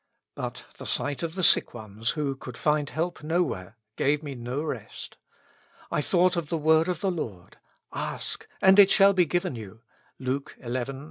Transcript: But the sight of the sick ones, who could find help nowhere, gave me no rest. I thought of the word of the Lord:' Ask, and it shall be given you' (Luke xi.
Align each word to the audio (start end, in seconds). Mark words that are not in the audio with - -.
But 0.33 0.65
the 0.79 0.87
sight 0.87 1.21
of 1.21 1.35
the 1.35 1.43
sick 1.43 1.75
ones, 1.75 2.09
who 2.17 2.35
could 2.35 2.57
find 2.57 2.89
help 2.89 3.21
nowhere, 3.23 3.77
gave 3.97 4.23
me 4.23 4.33
no 4.33 4.63
rest. 4.63 5.15
I 5.91 6.01
thought 6.01 6.35
of 6.35 6.49
the 6.49 6.57
word 6.57 6.87
of 6.87 7.01
the 7.01 7.11
Lord:' 7.11 7.59
Ask, 8.13 8.47
and 8.63 8.79
it 8.79 8.89
shall 8.89 9.13
be 9.13 9.25
given 9.25 9.55
you' 9.55 9.81
(Luke 10.19 10.55
xi. 10.59 10.71